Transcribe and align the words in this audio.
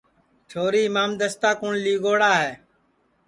چھوری 0.49 0.81
اِمام 0.87 1.11
دستا 1.19 1.51
کُوٹؔ 1.59 1.75
لی 1.83 1.93
گئوڑا 2.03 2.31
ہے 2.41 2.51